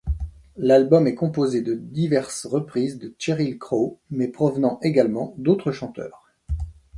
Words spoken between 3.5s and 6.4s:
Crow mais provenant également d’autres chanteurs.